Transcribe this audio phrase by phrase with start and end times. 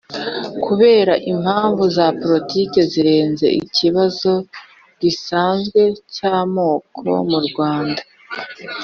[0.65, 4.31] kubera impamvu za politiki zirenze ikibazo
[5.01, 5.81] gisanzwe
[6.13, 8.01] cy'amoko mu rwanda